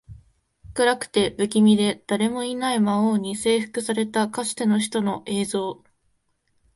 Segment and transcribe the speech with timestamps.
[0.73, 5.83] 暗くて、不気味で、誰もいない魔王に征服されたかつての首都の映像